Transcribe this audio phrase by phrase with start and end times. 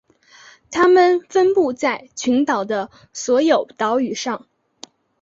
[0.71, 4.47] 它们分布在群岛的所有岛屿上。